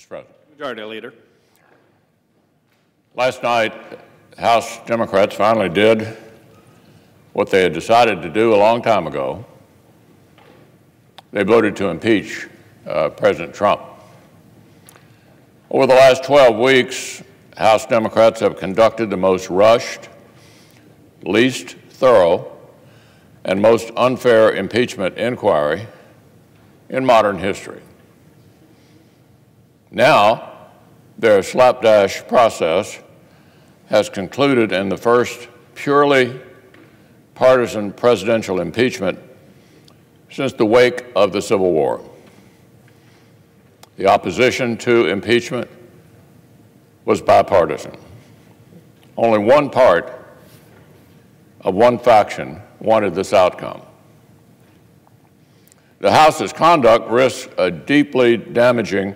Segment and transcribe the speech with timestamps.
[0.00, 0.08] Mr.
[0.08, 0.36] President.
[0.50, 1.14] Majority Leader.
[3.14, 3.74] Last night,
[4.38, 6.16] House Democrats finally did
[7.34, 9.44] what they had decided to do a long time ago.
[11.32, 12.48] They voted to impeach
[12.86, 13.82] uh, President Trump.
[15.70, 17.22] Over the last 12 weeks,
[17.56, 20.08] House Democrats have conducted the most rushed,
[21.22, 22.50] least thorough,
[23.44, 25.86] and most unfair impeachment inquiry
[26.88, 27.82] in modern history.
[29.90, 30.52] Now,
[31.18, 33.00] their slapdash process
[33.88, 36.40] has concluded in the first purely
[37.34, 39.18] partisan presidential impeachment
[40.30, 42.00] since the wake of the Civil War.
[43.96, 45.68] The opposition to impeachment
[47.04, 47.96] was bipartisan.
[49.16, 50.12] Only one part
[51.62, 53.82] of one faction wanted this outcome.
[55.98, 59.14] The House's conduct risks a deeply damaging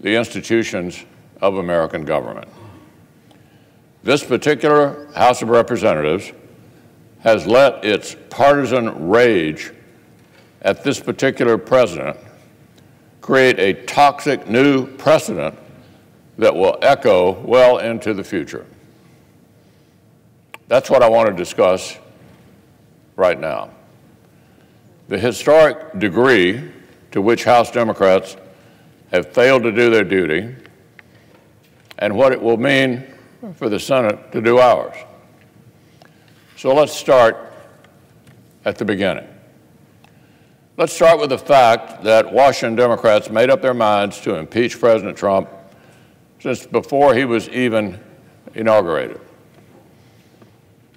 [0.00, 1.04] the institutions
[1.40, 2.48] of American government.
[4.02, 6.32] This particular House of Representatives
[7.20, 9.72] has let its partisan rage
[10.62, 12.16] at this particular president
[13.20, 15.56] create a toxic new precedent
[16.38, 18.66] that will echo well into the future.
[20.68, 21.98] That's what I want to discuss
[23.16, 23.70] right now.
[25.08, 26.70] The historic degree
[27.10, 28.36] to which House Democrats
[29.10, 30.54] have failed to do their duty
[31.98, 33.04] and what it will mean
[33.54, 34.96] for the Senate to do ours.
[36.56, 37.52] So let's start
[38.64, 39.26] at the beginning.
[40.76, 45.16] Let's start with the fact that Washington Democrats made up their minds to impeach President
[45.16, 45.48] Trump
[46.40, 48.00] since before he was even
[48.54, 49.20] inaugurated.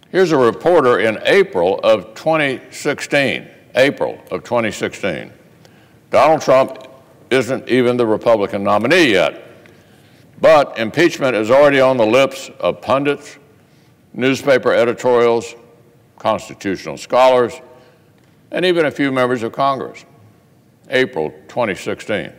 [0.09, 5.33] Here's a reporter in April of 2016, April of 2016.
[6.11, 6.87] Donald Trump
[7.33, 9.43] isn't even the Republican nominee yet,
[10.39, 13.37] but impeachment is already on the lips of pundits,
[14.13, 15.55] newspaper editorials,
[16.17, 17.53] constitutional scholars,
[18.51, 20.05] and even a few members of Congress.
[20.89, 22.31] April 2016.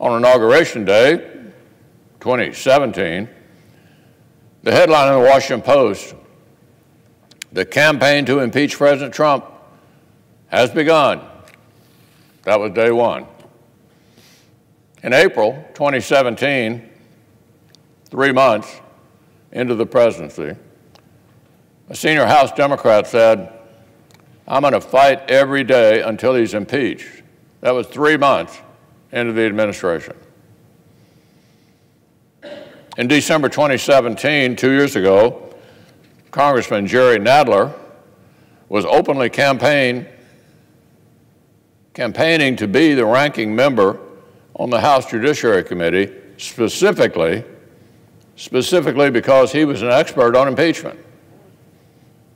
[0.00, 1.18] On Inauguration Day,
[2.20, 3.28] 2017,
[4.62, 6.14] the headline in the Washington Post,
[7.52, 9.44] the campaign to impeach President Trump
[10.48, 11.29] has begun.
[12.42, 13.26] That was day one.
[15.02, 16.88] In April 2017,
[18.06, 18.80] three months
[19.52, 20.54] into the presidency,
[21.88, 23.52] a senior House Democrat said,
[24.46, 27.22] I'm going to fight every day until he's impeached.
[27.60, 28.58] That was three months
[29.12, 30.14] into the administration.
[32.96, 35.54] In December 2017, two years ago,
[36.30, 37.72] Congressman Jerry Nadler
[38.68, 40.06] was openly campaign,
[41.94, 43.98] campaigning to be the ranking member
[44.56, 47.44] on the House Judiciary Committee, specifically,
[48.36, 50.98] specifically because he was an expert on impeachment.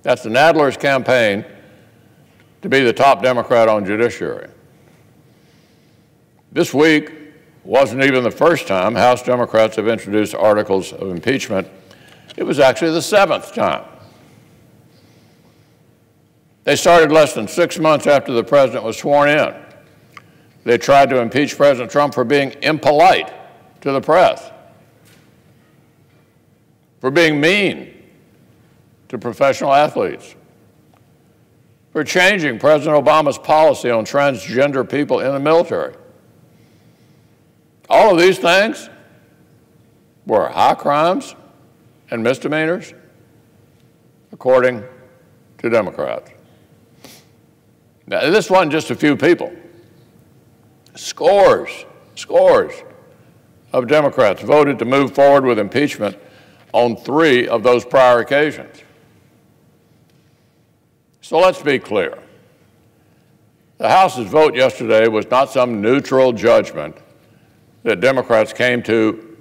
[0.03, 1.45] That's the Nadler's campaign
[2.63, 4.49] to be the top Democrat on judiciary.
[6.53, 7.11] This week
[7.65, 11.69] wasn't even the first time House Democrats have introduced articles of impeachment.
[12.37, 13.85] It was actually the seventh time.
[16.65, 19.55] They started less than six months after the president was sworn in.
[20.65, 23.31] They tried to impeach President Trump for being impolite
[23.83, 24.51] to the press,
[27.01, 27.95] for being mean
[29.09, 30.35] to professional athletes,
[31.93, 35.95] for changing President Obama's policy on transgender people in the military.
[37.91, 38.89] All of these things
[40.27, 41.35] were high crimes
[42.11, 42.95] and misdemeanors,
[44.33, 44.83] according
[45.59, 46.31] to Democrats.
[48.07, 49.53] Now, this wasn't just a few people.
[50.95, 52.75] Scores, scores
[53.73, 56.17] of Democrats voted to move forward with impeachment
[56.73, 58.83] on three of those prior occasions.
[61.21, 62.19] So let's be clear.
[63.79, 66.97] The House's vote yesterday was not some neutral judgment
[67.83, 69.37] that Democrats came to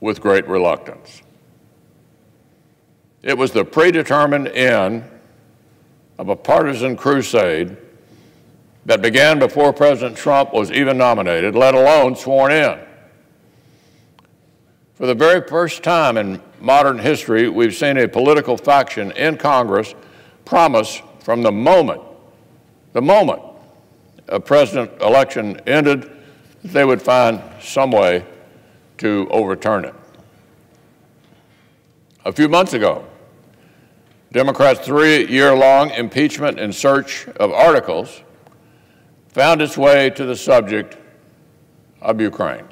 [0.00, 1.22] with great reluctance.
[3.22, 5.04] It was the predetermined end
[6.18, 7.76] of a partisan crusade
[8.86, 12.78] that began before President Trump was even nominated, let alone sworn in.
[14.94, 19.94] For the very first time in modern history, we've seen a political faction in Congress
[20.44, 22.02] promise from the moment,
[22.94, 23.42] the moment
[24.28, 26.10] a president election ended,
[26.62, 28.24] that they would find some way
[28.98, 29.94] to overturn it.
[32.24, 33.07] A few months ago,
[34.32, 38.22] Democrats' three year long impeachment in search of articles
[39.28, 40.98] found its way to the subject
[42.02, 42.64] of Ukraine.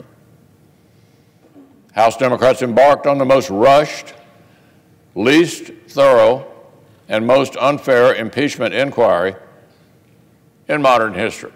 [1.95, 4.13] House Democrats embarked on the most rushed,
[5.15, 6.47] least thorough,
[7.09, 9.35] and most unfair impeachment inquiry
[10.69, 11.53] in modern history.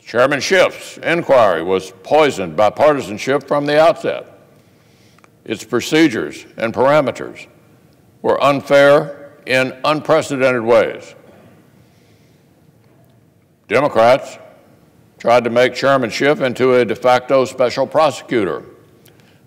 [0.00, 4.26] Chairman Schiff's inquiry was poisoned by partisanship from the outset.
[5.44, 7.46] Its procedures and parameters
[8.26, 11.14] were unfair in unprecedented ways.
[13.68, 14.36] Democrats
[15.16, 18.64] tried to make Chairman Schiff into a de facto special prosecutor,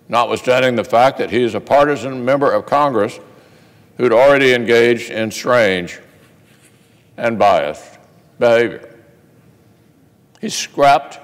[0.07, 3.19] notwithstanding the fact that he is a partisan member of Congress
[3.97, 5.99] who'd already engaged in strange
[7.17, 7.99] and biased
[8.39, 8.95] behavior.
[10.39, 11.19] He scrapped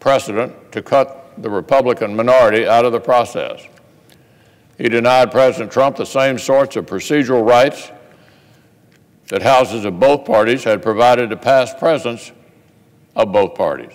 [0.00, 3.60] precedent to cut the Republican minority out of the process.
[4.82, 7.92] He denied President Trump the same sorts of procedural rights
[9.28, 12.32] that houses of both parties had provided to past presidents
[13.14, 13.92] of both parties.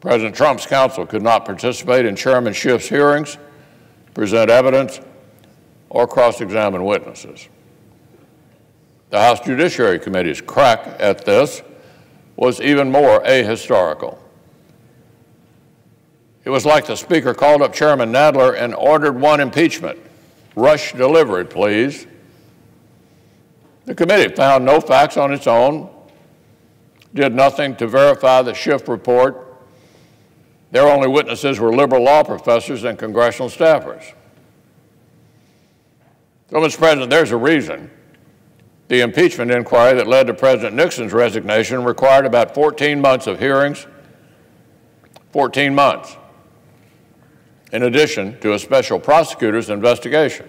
[0.00, 3.36] President Trump's counsel could not participate in Chairman Schiff's hearings,
[4.14, 4.98] present evidence,
[5.90, 7.46] or cross-examine witnesses.
[9.10, 11.60] The House Judiciary Committee's crack at this
[12.34, 14.16] was even more ahistorical.
[16.44, 19.98] It was like the Speaker called up Chairman Nadler and ordered one impeachment.
[20.56, 22.06] Rush delivered, please.
[23.84, 25.90] The committee found no facts on its own,
[27.12, 29.46] did nothing to verify the Schiff report.
[30.70, 34.14] Their only witnesses were liberal law professors and congressional staffers.
[36.50, 36.78] So, Mr.
[36.78, 37.90] President, there's a reason
[38.88, 43.86] the impeachment inquiry that led to President Nixon's resignation required about 14 months of hearings,
[45.32, 46.16] 14 months,
[47.72, 50.48] in addition to a special prosecutor's investigation.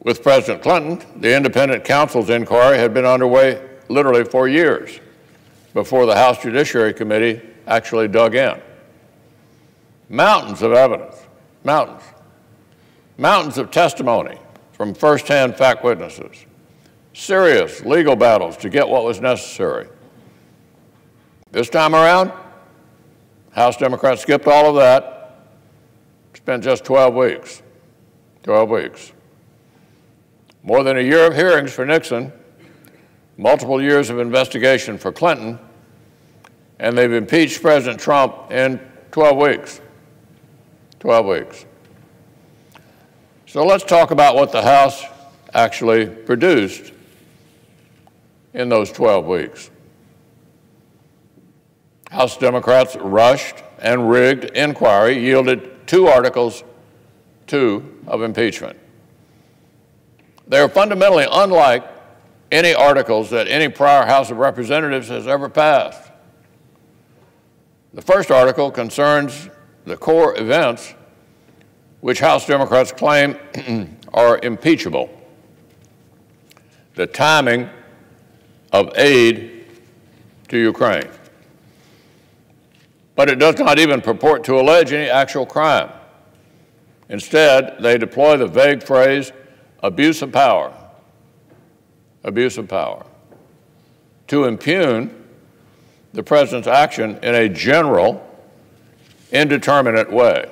[0.00, 4.98] With President Clinton, the independent counsel's inquiry had been underway literally for years
[5.74, 8.60] before the House Judiciary Committee actually dug in.
[10.08, 11.16] Mountains of evidence,
[11.64, 12.02] mountains,
[13.16, 14.38] mountains of testimony
[14.72, 16.46] from firsthand fact witnesses,
[17.14, 19.86] serious legal battles to get what was necessary.
[21.52, 22.32] This time around,
[23.52, 25.46] House Democrats skipped all of that,
[26.34, 27.62] spent just 12 weeks.
[28.42, 29.12] 12 weeks.
[30.62, 32.32] More than a year of hearings for Nixon,
[33.36, 35.58] multiple years of investigation for Clinton,
[36.78, 39.80] and they've impeached President Trump in 12 weeks.
[41.00, 41.66] 12 weeks.
[43.46, 45.04] So let's talk about what the House
[45.52, 46.92] actually produced
[48.54, 49.70] in those 12 weeks.
[52.12, 56.62] House Democrats rushed and rigged inquiry yielded two articles,
[57.46, 58.78] two of impeachment.
[60.46, 61.82] They are fundamentally unlike
[62.50, 66.10] any articles that any prior House of Representatives has ever passed.
[67.94, 69.48] The first article concerns
[69.86, 70.94] the core events
[72.02, 73.38] which House Democrats claim
[74.12, 75.08] are impeachable.
[76.94, 77.70] The timing
[78.70, 79.64] of aid
[80.48, 81.08] to Ukraine.
[83.14, 85.90] But it does not even purport to allege any actual crime.
[87.08, 89.32] Instead, they deploy the vague phrase
[89.82, 90.72] abuse of power.
[92.24, 93.04] Abuse of power.
[94.28, 95.14] To impugn
[96.12, 98.26] the president's action in a general,
[99.30, 100.50] indeterminate way.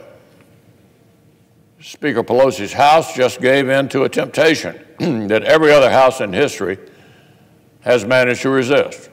[1.80, 4.78] Speaker Pelosi's House just gave in to a temptation
[5.28, 6.78] that every other House in history
[7.80, 9.08] has managed to resist.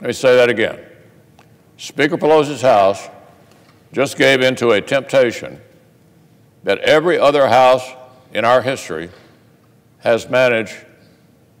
[0.00, 0.89] Let me say that again.
[1.80, 3.08] Speaker Pelosi's House
[3.90, 5.58] just gave into a temptation
[6.62, 7.88] that every other House
[8.34, 9.08] in our history
[10.00, 10.74] has managed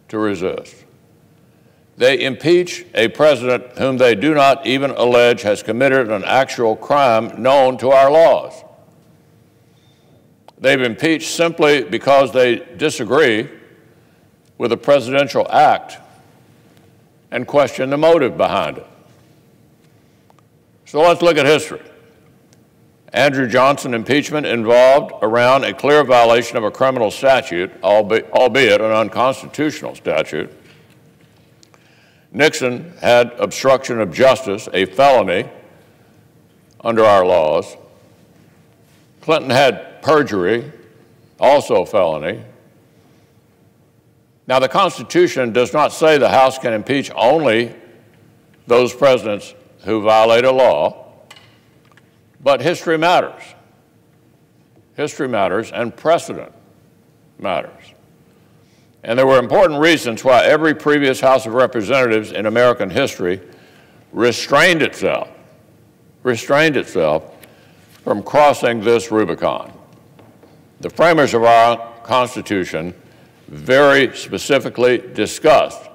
[0.08, 0.84] to resist.
[1.96, 7.42] They impeach a president whom they do not even allege has committed an actual crime
[7.42, 8.62] known to our laws.
[10.58, 13.48] They've impeached simply because they disagree
[14.58, 15.96] with a presidential act
[17.30, 18.86] and question the motive behind it.
[20.90, 21.80] So let's look at history.
[23.12, 29.94] Andrew Johnson impeachment involved around a clear violation of a criminal statute, albeit an unconstitutional
[29.94, 30.52] statute.
[32.32, 35.48] Nixon had obstruction of justice, a felony
[36.80, 37.76] under our laws.
[39.20, 40.72] Clinton had perjury,
[41.38, 42.42] also a felony.
[44.48, 47.76] Now, the Constitution does not say the House can impeach only
[48.66, 51.06] those presidents who violate a law,
[52.40, 53.42] but history matters.
[54.96, 56.52] History matters, and precedent
[57.38, 57.94] matters.
[59.02, 63.40] And there were important reasons why every previous House of Representatives in American history
[64.12, 65.28] restrained itself,
[66.22, 67.34] restrained itself
[68.04, 69.72] from crossing this Rubicon.
[70.80, 72.94] The framers of our Constitution
[73.48, 75.88] very specifically discussed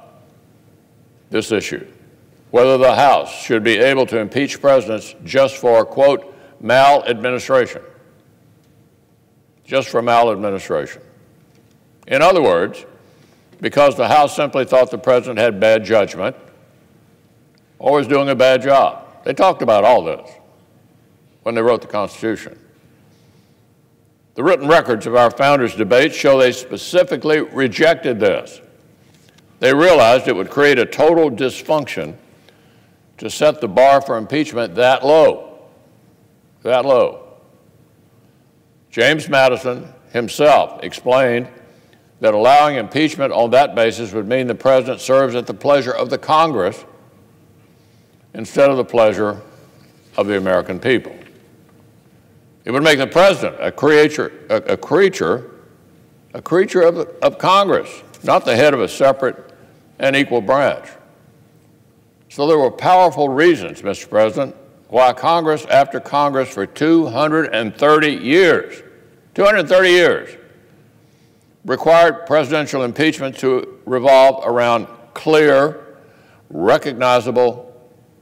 [1.30, 1.86] this issue,
[2.56, 7.82] whether the House should be able to impeach presidents just for, quote, maladministration,
[9.66, 11.02] just for maladministration.
[12.08, 12.86] In other words,
[13.60, 16.34] because the House simply thought the president had bad judgment
[17.78, 19.06] or was doing a bad job.
[19.26, 20.32] They talked about all this
[21.44, 22.58] when they wrote the Constitution.
[24.36, 28.62] The written records of our founders' debates show they specifically rejected this.
[29.60, 32.16] They realized it would create a total dysfunction
[33.18, 35.60] to set the bar for impeachment that low.
[36.64, 37.22] That low.
[38.90, 41.48] James Madison himself explained
[42.22, 46.10] that allowing impeachment on that basis would mean the president serves at the pleasure of
[46.10, 46.86] the Congress
[48.34, 49.42] instead of the pleasure
[50.18, 51.16] of the American people.
[52.64, 55.52] It would make the president a creature, a, a creature,
[56.34, 57.90] a creature of, of Congress,
[58.24, 59.54] not the head of a separate
[60.00, 60.88] and equal branch.
[62.36, 64.10] So there were powerful reasons, Mr.
[64.10, 64.58] President,
[64.90, 68.84] why Congress after Congress for 230 years,
[69.36, 70.38] 230 years,
[71.64, 75.96] required presidential impeachment to revolve around clear,
[76.50, 77.74] recognizable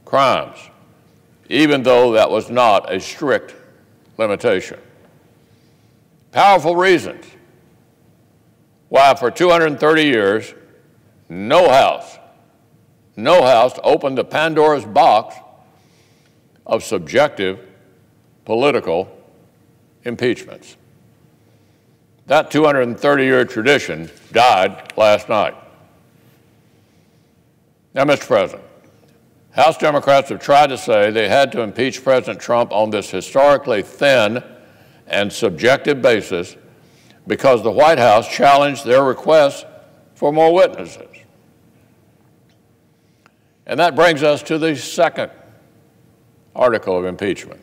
[0.04, 0.58] crimes,
[1.48, 3.56] even though that was not a strict
[4.16, 4.78] limitation.
[6.30, 7.24] Powerful reasons
[8.90, 10.54] why for 230 years,
[11.28, 12.16] no house,
[13.16, 15.36] no house opened the Pandora's box
[16.66, 17.60] of subjective
[18.44, 19.08] political
[20.04, 20.76] impeachments.
[22.26, 25.54] That 230 year tradition died last night.
[27.92, 28.26] Now, Mr.
[28.26, 28.64] President,
[29.52, 33.82] House Democrats have tried to say they had to impeach President Trump on this historically
[33.82, 34.42] thin
[35.06, 36.56] and subjective basis
[37.26, 39.64] because the White House challenged their request
[40.14, 41.13] for more witnesses.
[43.66, 45.30] And that brings us to the second
[46.54, 47.60] article of impeachment.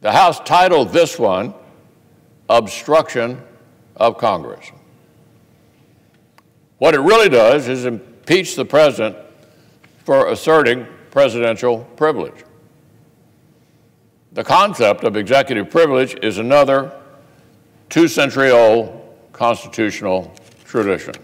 [0.00, 1.54] The House titled this one
[2.48, 3.42] obstruction
[3.96, 4.70] of Congress.
[6.78, 9.16] What it really does is impeach the president
[10.04, 12.44] for asserting presidential privilege.
[14.32, 16.92] The concept of executive privilege is another
[17.88, 20.32] two century old constitutional
[20.64, 21.14] tradition.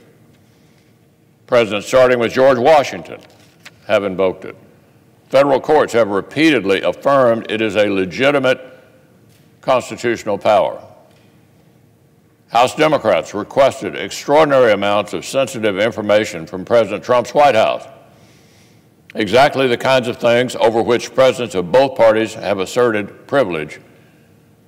[1.52, 3.21] Presidents, starting with George Washington,
[3.87, 4.56] have invoked it.
[5.28, 8.59] Federal courts have repeatedly affirmed it is a legitimate
[9.61, 10.82] constitutional power.
[12.49, 17.87] House Democrats requested extraordinary amounts of sensitive information from President Trump's White House.
[19.14, 23.78] Exactly the kinds of things over which presidents of both parties have asserted privilege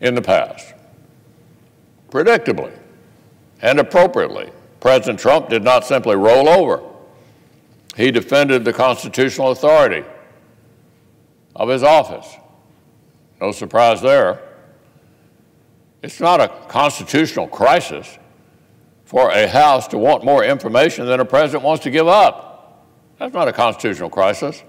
[0.03, 0.75] in the past.
[2.11, 2.79] Predictably
[3.63, 4.51] and appropriately,
[4.85, 6.83] President Trump did not simply roll over.
[7.97, 10.05] He defended the constitutional authority
[11.57, 12.37] of his office.
[13.41, 14.43] No surprise there.
[16.03, 18.19] It's not a constitutional crisis
[19.07, 22.87] for a House to want more information than a president wants to give up.
[23.19, 24.63] That's not a constitutional crisis.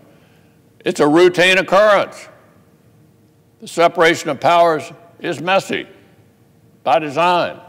[0.86, 2.30] It's a routine occurrence.
[3.60, 5.90] The separation of powers is messy
[6.86, 7.60] by design.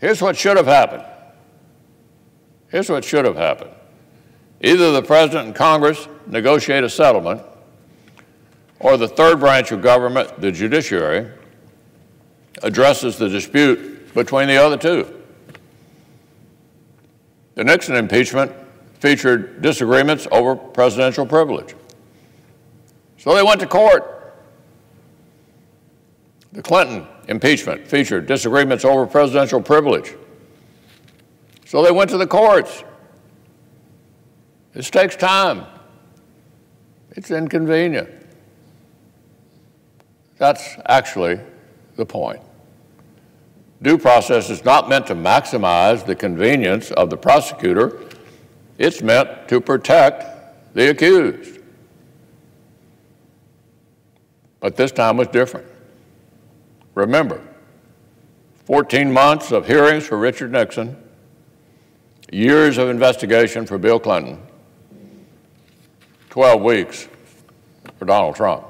[0.00, 1.04] Here's what should have happened.
[2.68, 3.70] Here's what should have happened.
[4.62, 7.42] Either the President and Congress negotiate a settlement,
[8.78, 11.30] or the third branch of government, the judiciary,
[12.62, 15.22] addresses the dispute between the other two.
[17.54, 18.52] The Nixon impeachment
[19.00, 21.74] featured disagreements over presidential privilege.
[23.18, 24.34] So they went to court.
[26.52, 30.14] The Clinton impeachment featured disagreements over presidential privilege.
[31.64, 32.82] So they went to the courts.
[34.72, 35.64] This takes time.
[37.12, 38.10] It's inconvenient.
[40.38, 41.38] That's actually
[41.94, 42.40] the point.
[43.82, 48.00] Due process is not meant to maximize the convenience of the prosecutor,
[48.76, 51.60] it's meant to protect the accused.
[54.58, 55.69] But this time was different.
[56.94, 57.40] Remember,
[58.66, 60.96] 14 months of hearings for Richard Nixon,
[62.32, 64.40] years of investigation for Bill Clinton,
[66.30, 67.08] 12 weeks
[67.98, 68.64] for Donald Trump.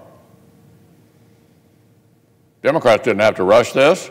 [2.62, 4.10] Democrats didn't have to rush this,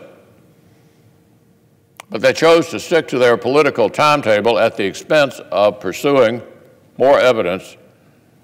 [2.10, 6.42] but they chose to stick to their political timetable at the expense of pursuing
[6.98, 7.78] more evidence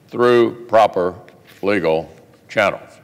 [0.10, 1.16] through proper
[1.62, 2.12] legal
[2.48, 2.95] channels.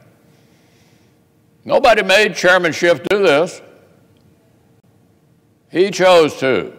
[1.64, 3.62] Nobody made Chairman Schiff do this.
[5.70, 6.76] He chose to.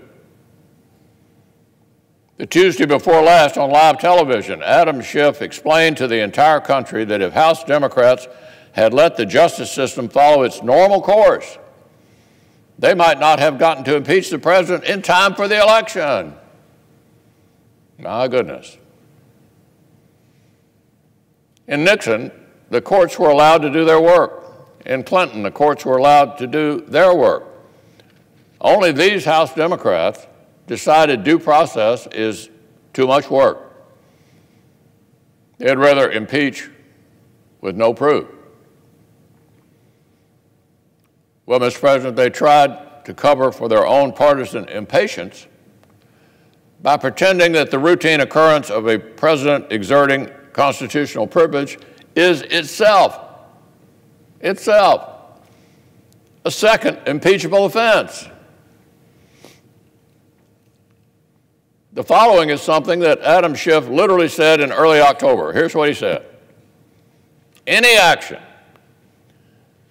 [2.38, 7.22] The Tuesday before last on live television, Adam Schiff explained to the entire country that
[7.22, 8.28] if House Democrats
[8.74, 11.58] had let the justice system follow its normal course,
[12.78, 16.36] they might not have gotten to impeach the president in time for the election.
[18.00, 18.78] My goodness.
[21.68, 22.32] In Nixon,
[22.70, 24.43] the courts were allowed to do their work.
[24.86, 27.46] In Clinton, the courts were allowed to do their work.
[28.60, 30.28] Only these House Democrats
[30.68, 32.50] decided due process is
[32.94, 33.60] too much work.
[35.58, 36.70] They'd rather impeach
[37.62, 38.28] with no proof.
[41.46, 41.80] Well, Mr.
[41.80, 45.48] President, they tried to cover for their own partisan impatience
[46.82, 51.80] by pretending that the routine occurrence of a president exerting constitutional privilege
[52.16, 53.33] is itself,
[54.44, 55.10] itself,
[56.46, 58.28] a second impeachable offense.
[61.94, 65.54] The following is something that Adam Schiff literally said in early October.
[65.54, 66.26] Here's what he said
[67.66, 68.42] Any action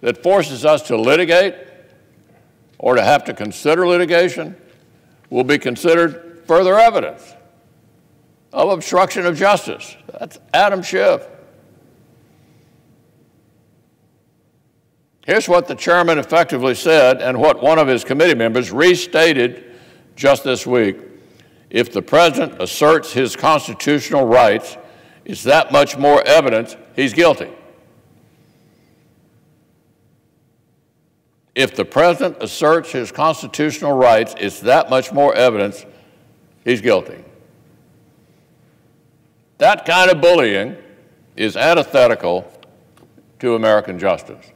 [0.01, 1.55] that forces us to litigate
[2.77, 4.55] or to have to consider litigation
[5.29, 7.33] will be considered further evidence
[8.51, 9.95] of obstruction of justice.
[10.19, 11.25] That's Adam Schiff.
[15.25, 19.75] Here's what the chairman effectively said and what one of his committee members restated
[20.15, 20.97] just this week.
[21.69, 24.77] If the president asserts his constitutional rights,
[25.25, 27.49] it's that much more evidence he's guilty.
[31.55, 35.85] If the president asserts his constitutional rights, it's that much more evidence
[36.65, 37.23] he's guilty.
[39.59, 40.75] That kind of bullying
[41.35, 42.51] is antithetical
[43.39, 44.51] to American justice.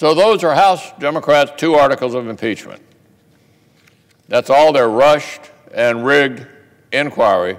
[0.00, 2.80] So those are House Democrats' two articles of impeachment.
[4.28, 5.42] That's all their rushed
[5.74, 6.46] and rigged
[6.90, 7.58] inquiry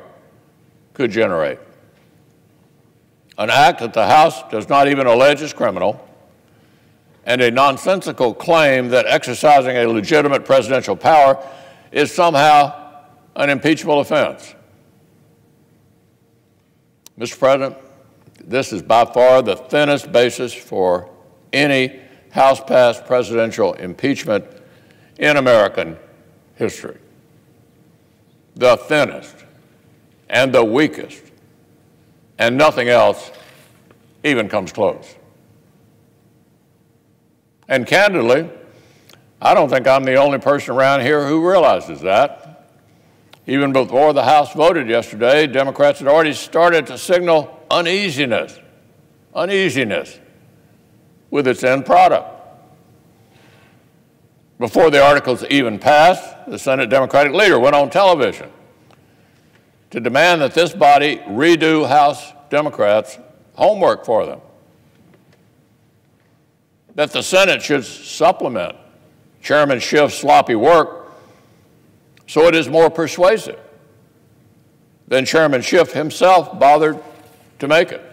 [0.95, 1.59] could generate.
[3.37, 6.03] An act that the House does not even allege is criminal
[7.27, 11.47] and a nonsensical claim that exercising a legitimate presidential power
[11.91, 13.03] is somehow
[13.35, 14.55] an impeachable offense.
[17.19, 17.37] Mr.
[17.37, 17.77] President,
[18.43, 21.07] this is by far the thinnest basis for
[21.53, 22.01] any
[22.31, 24.45] House passed presidential impeachment
[25.19, 25.97] in American
[26.55, 26.97] history.
[28.55, 29.35] The thinnest
[30.29, 31.21] and the weakest,
[32.39, 33.31] and nothing else
[34.23, 35.15] even comes close.
[37.67, 38.49] And candidly,
[39.41, 42.69] I don't think I'm the only person around here who realizes that.
[43.45, 48.57] Even before the House voted yesterday, Democrats had already started to signal uneasiness,
[49.33, 50.20] uneasiness
[51.31, 52.27] with its end product.
[54.59, 58.51] Before the articles even passed, the Senate Democratic leader went on television
[59.89, 63.17] to demand that this body redo House Democrats'
[63.55, 64.39] homework for them
[66.95, 68.75] that the Senate should supplement
[69.41, 71.11] Chairman Schiff's sloppy work
[72.27, 73.59] so it is more persuasive
[75.07, 77.01] than Chairman Schiff himself bothered
[77.59, 78.10] to make it.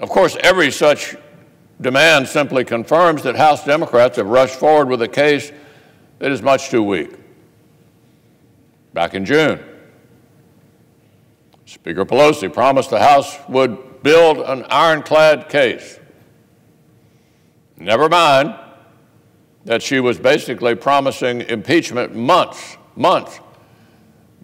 [0.00, 1.16] Of course, every such
[1.80, 5.52] demand simply confirms that House Democrats have rushed forward with a case
[6.18, 7.12] that is much too weak.
[8.92, 9.60] Back in June,
[11.64, 16.00] Speaker Pelosi promised the House would build an ironclad case
[17.80, 18.54] Never mind
[19.64, 23.40] that she was basically promising impeachment months, months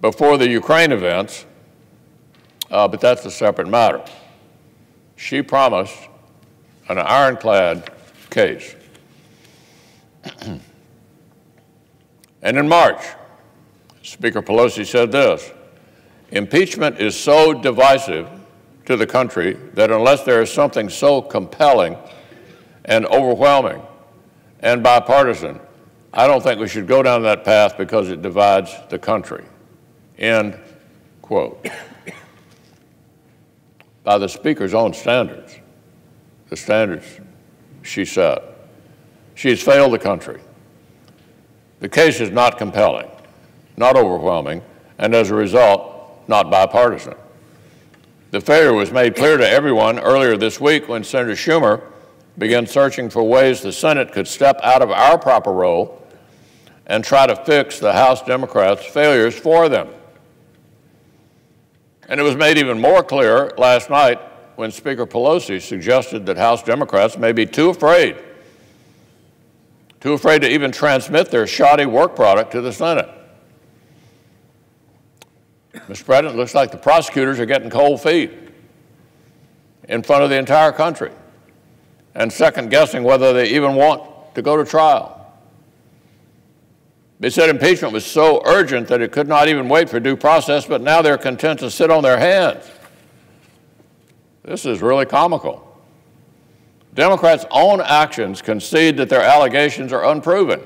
[0.00, 1.44] before the Ukraine events,
[2.70, 4.02] uh, but that's a separate matter.
[5.16, 5.96] She promised
[6.88, 7.90] an ironclad
[8.30, 8.76] case.
[12.42, 13.02] and in March,
[14.02, 15.50] Speaker Pelosi said this
[16.30, 18.28] impeachment is so divisive
[18.84, 21.96] to the country that unless there is something so compelling
[22.84, 23.82] and overwhelming
[24.60, 25.60] and bipartisan.
[26.12, 29.44] I don't think we should go down that path because it divides the country.
[30.18, 30.58] End
[31.20, 31.66] quote.
[34.06, 35.58] By the Speaker's own standards,
[36.48, 37.04] the standards
[37.82, 38.40] she set,
[39.34, 40.40] she has failed the country.
[41.80, 43.10] The case is not compelling,
[43.76, 44.62] not overwhelming,
[44.98, 47.16] and as a result, not bipartisan.
[48.30, 51.82] The failure was made clear to everyone earlier this week when Senator Schumer
[52.38, 56.06] began searching for ways the Senate could step out of our proper role
[56.86, 59.88] and try to fix the House Democrats' failures for them.
[62.08, 64.20] And it was made even more clear last night
[64.56, 68.16] when Speaker Pelosi suggested that House Democrats may be too afraid,
[70.00, 73.08] too afraid to even transmit their shoddy work product to the Senate.
[75.74, 76.04] Mr.
[76.04, 78.30] President, it looks like the prosecutors are getting cold feet
[79.88, 81.12] in front of the entire country
[82.14, 85.15] and second guessing whether they even want to go to trial.
[87.18, 90.66] They said impeachment was so urgent that it could not even wait for due process,
[90.66, 92.70] but now they're content to sit on their hands.
[94.42, 95.62] This is really comical.
[96.94, 100.60] Democrats' own actions concede that their allegations are unproven.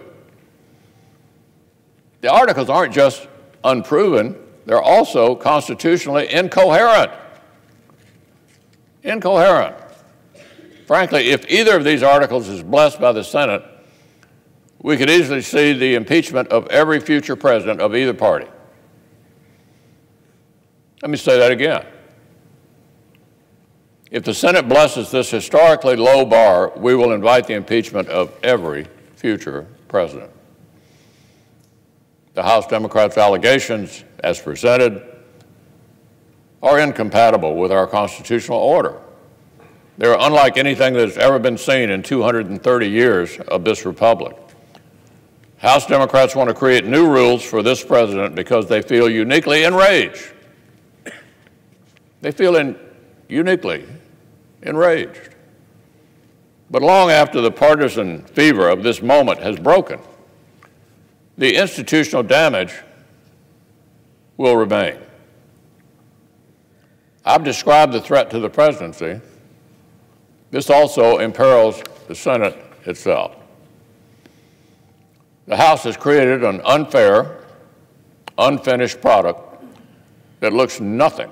[2.20, 3.28] The articles aren't just
[3.64, 4.36] unproven,
[4.66, 7.10] they're also constitutionally incoherent.
[9.02, 9.76] Incoherent.
[10.86, 13.64] Frankly, if either of these articles is blessed by the Senate,
[14.82, 18.46] we could easily see the impeachment of every future president of either party.
[21.02, 21.86] Let me say that again.
[24.10, 28.86] If the Senate blesses this historically low bar, we will invite the impeachment of every
[29.16, 30.30] future president.
[32.34, 35.02] The House Democrats' allegations, as presented,
[36.62, 39.00] are incompatible with our constitutional order.
[39.98, 44.36] They're unlike anything that has ever been seen in 230 years of this republic.
[45.60, 50.32] House Democrats want to create new rules for this president because they feel uniquely enraged.
[52.22, 52.78] They feel in,
[53.28, 53.86] uniquely
[54.62, 55.34] enraged.
[56.70, 60.00] But long after the partisan fever of this moment has broken,
[61.36, 62.74] the institutional damage
[64.38, 64.96] will remain.
[67.22, 69.20] I've described the threat to the presidency.
[70.50, 73.39] This also imperils the Senate itself.
[75.46, 77.44] The House has created an unfair,
[78.38, 79.64] unfinished product
[80.40, 81.30] that looks nothing,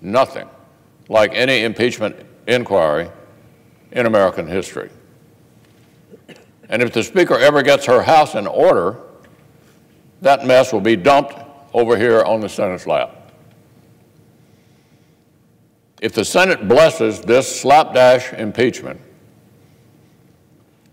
[0.00, 0.48] nothing
[1.08, 3.08] like any impeachment inquiry
[3.92, 4.90] in American history.
[6.68, 8.96] And if the Speaker ever gets her House in order,
[10.22, 11.34] that mess will be dumped
[11.72, 13.32] over here on the Senate's lap.
[16.00, 19.00] If the Senate blesses this slapdash impeachment,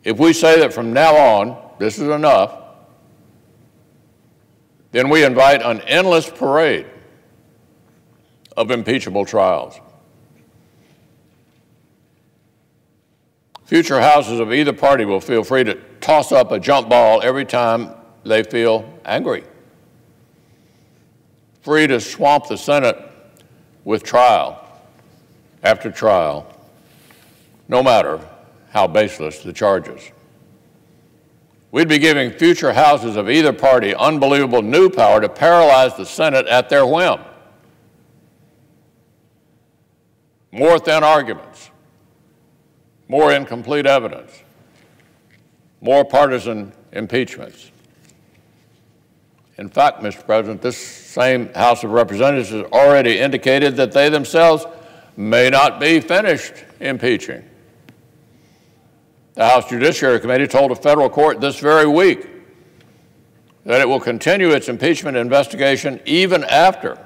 [0.04, 2.60] if we say that from now on this is enough,
[4.92, 6.86] then we invite an endless parade
[8.56, 9.80] of impeachable trials.
[13.66, 17.46] Future houses of either party will feel free to toss up a jump ball every
[17.46, 17.90] time
[18.24, 19.44] they feel angry.
[21.62, 22.98] Free to swamp the Senate
[23.84, 24.60] with trial
[25.64, 26.46] after trial,
[27.68, 28.20] no matter
[28.74, 30.12] how baseless the charges.
[31.72, 36.48] We'd be giving future houses of either party unbelievable new power to paralyze the Senate
[36.48, 37.20] at their whim.
[40.52, 41.70] More thin arguments,
[43.08, 44.44] more incomplete evidence,
[45.82, 47.72] more partisan impeachments.
[49.58, 50.26] In fact, Mr.
[50.26, 54.66] President, this same House of Representatives has already indicated that they themselves
[55.16, 57.44] may not be finished impeaching.
[59.34, 62.28] The House Judiciary Committee told a federal court this very week
[63.66, 67.00] that it will continue its impeachment investigation even after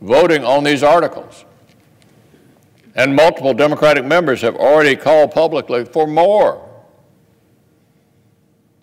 [0.00, 1.44] voting on these articles.
[2.94, 6.64] And multiple Democratic members have already called publicly for more.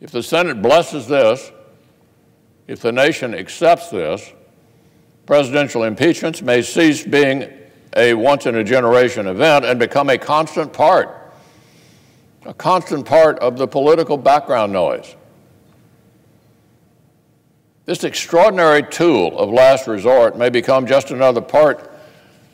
[0.01, 1.51] If the Senate blesses this,
[2.67, 4.33] if the nation accepts this,
[5.25, 7.49] presidential impeachments may cease being
[7.95, 11.24] a once in a generation event and become a constant part
[12.45, 15.15] a constant part of the political background noise.
[17.85, 21.91] This extraordinary tool of last resort may become just another part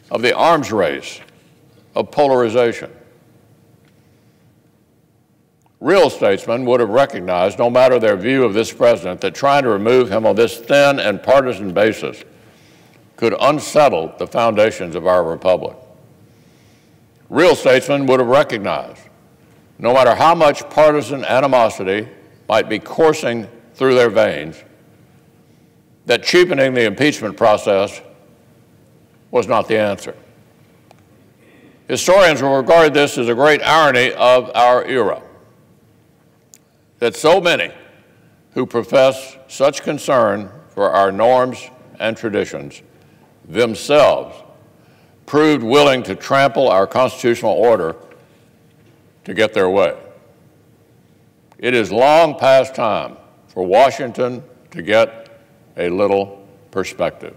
[0.09, 1.21] of the arms race
[1.95, 2.91] of polarization.
[5.79, 9.69] Real statesmen would have recognized, no matter their view of this president, that trying to
[9.69, 12.23] remove him on this thin and partisan basis
[13.17, 15.75] could unsettle the foundations of our republic.
[17.29, 19.01] Real statesmen would have recognized
[19.81, 22.07] no matter how much partisan animosity
[22.47, 24.63] might be coursing through their veins,
[26.05, 27.99] that cheapening the impeachment process
[29.31, 30.15] was not the answer.
[31.87, 35.21] Historians will regard this as a great irony of our era
[36.99, 37.71] that so many
[38.53, 42.83] who profess such concern for our norms and traditions
[43.49, 44.35] themselves
[45.25, 47.95] proved willing to trample our constitutional order
[49.25, 49.97] to get their way.
[51.57, 55.39] It is long past time for Washington to get
[55.77, 57.35] a little perspective.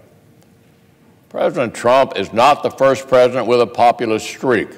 [1.29, 4.69] President Trump is not the first president with a populist streak,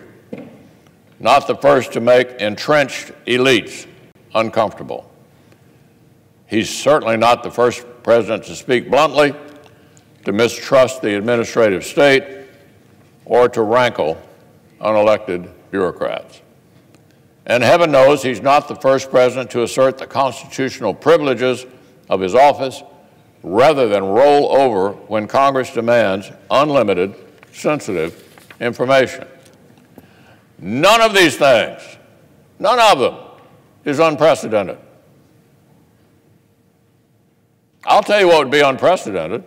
[1.19, 3.87] not the first to make entrenched elites
[4.33, 5.09] uncomfortable.
[6.47, 9.33] He's certainly not the first president to speak bluntly,
[10.25, 12.23] to mistrust the administrative state,
[13.25, 14.21] or to rankle
[14.81, 16.41] unelected bureaucrats.
[17.47, 21.65] And heaven knows he's not the first president to assert the constitutional privileges
[22.09, 22.83] of his office
[23.41, 27.15] rather than roll over when Congress demands unlimited,
[27.53, 28.21] sensitive
[28.59, 29.25] information.
[30.59, 31.81] None of these things,
[32.59, 33.15] none of them,
[33.85, 34.77] is unprecedented.
[37.85, 39.45] I'll tell you what would be unprecedented.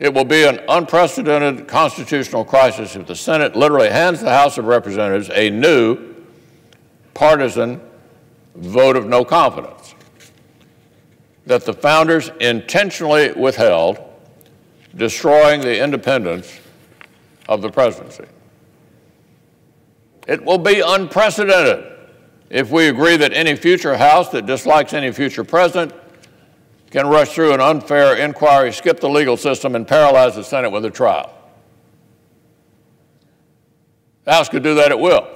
[0.00, 4.64] It will be an unprecedented constitutional crisis if the Senate literally hands the House of
[4.64, 6.14] Representatives a new
[7.12, 7.82] partisan
[8.54, 9.94] vote of no confidence
[11.44, 13.98] that the founders intentionally withheld,
[14.96, 16.58] destroying the independence
[17.46, 18.24] of the presidency.
[20.26, 21.84] It will be unprecedented
[22.48, 25.92] if we agree that any future House that dislikes any future president
[26.90, 30.84] can rush through an unfair inquiry, skip the legal system, and paralyze the Senate with
[30.84, 31.32] a trial.
[34.24, 35.26] The House could do that at will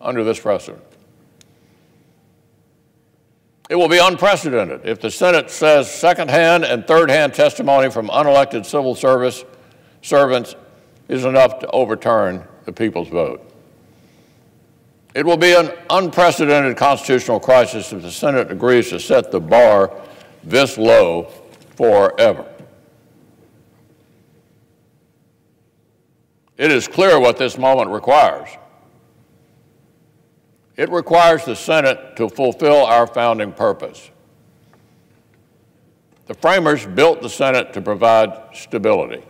[0.00, 0.82] under this precedent.
[3.70, 8.94] It will be unprecedented if the Senate says second-hand and third-hand testimony from unelected civil
[8.94, 9.44] service
[10.02, 10.54] servants
[11.08, 13.50] is enough to overturn the people's vote.
[15.14, 19.90] It will be an unprecedented constitutional crisis if the Senate agrees to set the bar
[20.44, 21.28] this low
[21.76, 22.46] forever.
[26.56, 28.48] It is clear what this moment requires.
[30.76, 34.10] It requires the Senate to fulfill our founding purpose.
[36.26, 39.22] The framers built the Senate to provide stability,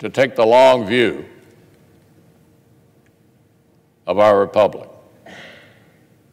[0.00, 1.24] to take the long view
[4.06, 4.88] of our republic,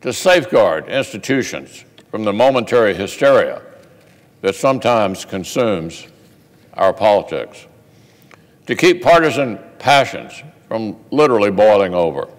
[0.02, 3.60] to safeguard institutions from the momentary hysteria
[4.42, 6.06] that sometimes consumes
[6.76, 7.66] our politics,
[8.68, 12.30] to keep partisan passions from literally boiling over.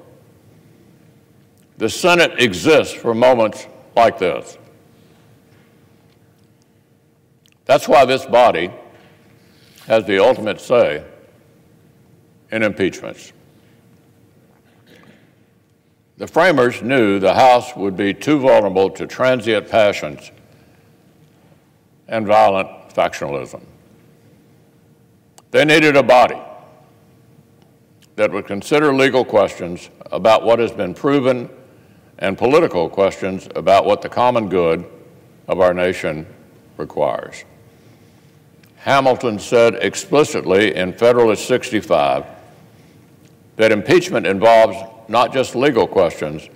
[1.78, 4.56] The Senate exists for moments like this.
[7.64, 8.70] That's why this body
[9.88, 11.04] has the ultimate say
[12.52, 13.32] in impeachments.
[16.16, 20.31] The framers knew the House would be too vulnerable to transient passions
[22.07, 23.62] and violent factionalism.
[25.50, 26.40] They needed a body
[28.16, 31.50] that would consider legal questions about what has been proven
[32.18, 34.85] and political questions about what the common good
[35.48, 36.27] of our nation
[36.77, 37.44] requires.
[38.77, 42.24] Hamilton said explicitly in Federalist 65
[43.57, 44.77] that impeachment involves
[45.09, 46.49] not just legal questions,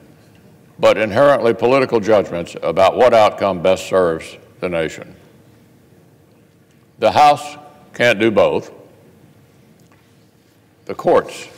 [0.79, 5.15] but inherently political judgments about what outcome best serves the nation.
[6.99, 7.57] The House
[7.95, 8.73] can't do both.
[10.85, 11.49] The courts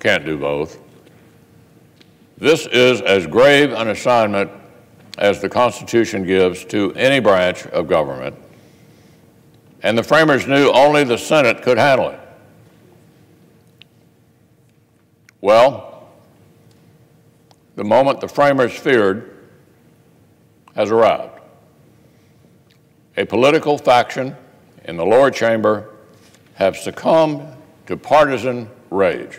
[0.00, 0.78] can't do both.
[2.38, 4.50] This is as grave an assignment
[5.18, 8.36] as the Constitution gives to any branch of government,
[9.82, 12.20] and the framers knew only the Senate could handle it.
[15.40, 15.97] Well,
[17.78, 19.38] the moment the framers feared
[20.74, 21.40] has arrived.
[23.16, 24.34] A political faction
[24.86, 25.88] in the lower chamber
[26.54, 27.40] have succumbed
[27.86, 29.38] to partisan rage.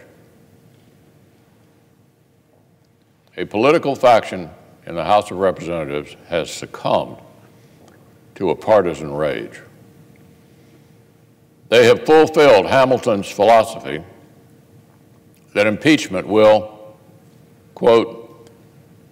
[3.36, 4.50] A political faction
[4.86, 7.18] in the House of Representatives has succumbed
[8.36, 9.60] to a partisan rage.
[11.68, 14.02] They have fulfilled Hamilton's philosophy
[15.54, 16.96] that impeachment will,
[17.76, 18.19] quote,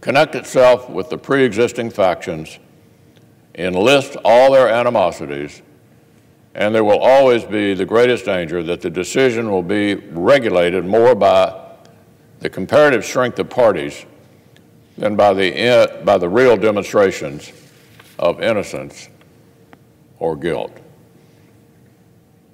[0.01, 2.60] connect itself with the pre-existing factions,
[3.55, 5.62] enlist all their animosities,
[6.55, 11.13] and there will always be the greatest danger that the decision will be regulated more
[11.13, 11.67] by
[12.39, 14.05] the comparative strength of parties
[14.97, 17.51] than by the, eh, by the real demonstrations
[18.17, 19.10] of innocence
[20.19, 20.75] or guilt.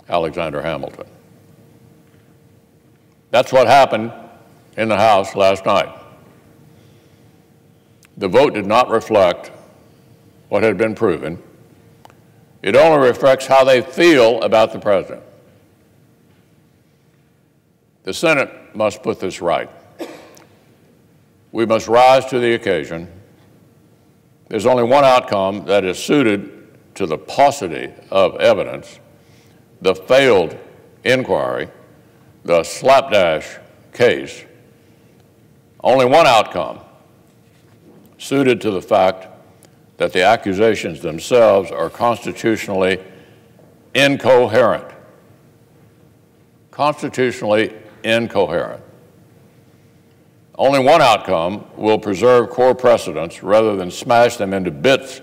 [0.10, 1.06] Alexander Hamilton.
[3.32, 4.12] That's what happened
[4.78, 6.03] in the House last night.
[8.18, 9.52] The vote did not reflect
[10.50, 11.42] what had been proven.
[12.62, 15.24] It only reflects how they feel about the president.
[18.04, 19.70] The Senate must put this right.
[21.52, 23.08] We must rise to the occasion
[24.50, 29.00] There's only one outcome that is suited to the paucity of evidence,
[29.82, 30.56] the failed
[31.04, 31.70] inquiry,
[32.46, 33.58] the slapdash
[33.94, 34.44] case.
[35.80, 36.80] Only one outcome
[38.24, 39.28] suited to the fact
[39.98, 43.04] that the accusations themselves are constitutionally
[43.94, 44.88] incoherent.
[46.72, 48.82] Constitutionally incoherent.
[50.56, 55.22] Only one outcome will preserve core precedents rather than smash them into bits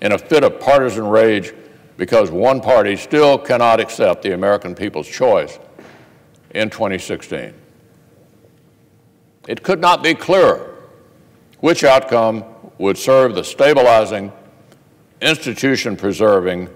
[0.00, 1.52] in a fit of partisan rage
[1.98, 5.58] because one party still cannot accept the American people's choice
[6.52, 7.52] in 2016.
[9.46, 10.69] It could not be clearer
[11.60, 12.44] which outcome
[12.78, 14.32] would serve the stabilizing,
[15.20, 16.68] institution preserving,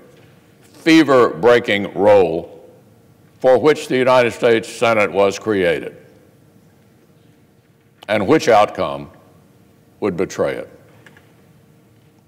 [0.63, 2.51] fever breaking role
[3.41, 5.97] for which the United States Senate was created,
[8.09, 9.11] and which outcome
[10.01, 10.71] would betray it.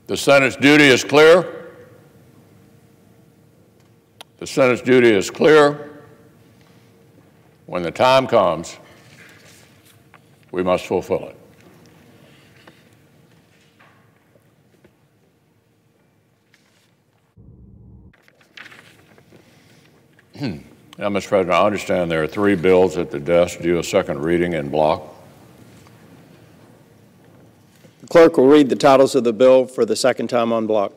[0.06, 1.72] The Senate's duty is clear.
[4.38, 6.02] The Senate's duty is clear.
[7.66, 8.78] When the time comes,
[10.52, 11.36] we must fulfill it.
[20.98, 21.28] Now, Mr.
[21.28, 24.70] President, I understand there are three bills at the desk due a second reading en
[24.70, 25.02] bloc.
[28.00, 30.92] The clerk will read the titles of the bill for the second time en bloc.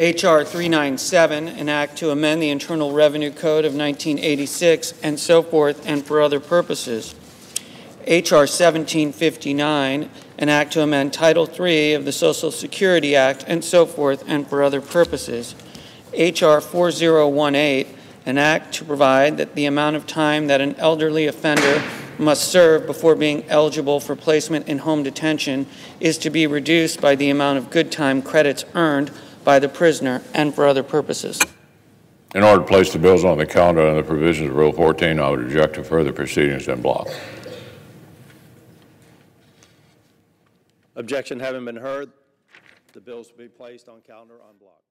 [0.00, 0.44] H.R.
[0.44, 6.04] 397, an act to amend the Internal Revenue Code of 1986, and so forth, and
[6.04, 7.14] for other purposes.
[8.06, 8.40] H.R.
[8.40, 14.22] 1759, an act to amend Title III of the Social Security Act, and so forth,
[14.28, 15.56] and for other purposes.
[16.12, 16.60] H.R.
[16.60, 17.97] 4018,
[18.28, 21.82] an act to provide that the amount of time that an elderly offender
[22.18, 25.66] must serve before being eligible for placement in home detention
[25.98, 29.10] is to be reduced by the amount of good time credits earned
[29.44, 31.40] by the prisoner and for other purposes.
[32.34, 35.18] In order to place the bills on the calendar under the provisions of Rule 14,
[35.18, 37.08] I would object to further proceedings en bloc.
[40.96, 42.10] Objection having been heard,
[42.92, 44.82] the bills will be placed on calendar en bloc.